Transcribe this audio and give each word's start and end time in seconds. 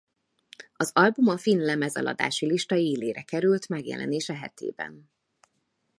Az 0.75 0.91
album 0.93 1.27
a 1.27 1.37
finn 1.37 1.59
lemezeladási 1.59 2.45
lista 2.45 2.75
élére 2.75 3.21
került 3.23 3.67
megjelenése 3.69 4.33
hetében. 4.37 5.11